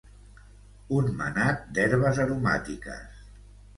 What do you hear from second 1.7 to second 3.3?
d'herbes aromàtiques